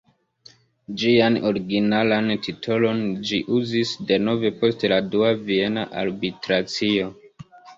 [1.01, 7.13] Ĝian originalan titolon ĝi uzis denove post la dua Viena arbitracio.